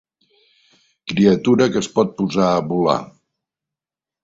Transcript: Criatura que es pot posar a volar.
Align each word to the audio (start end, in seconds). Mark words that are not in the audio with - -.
Criatura 1.11 1.67
que 1.75 1.79
es 1.85 1.91
pot 1.99 2.17
posar 2.23 2.49
a 2.57 2.65
volar. 2.73 2.99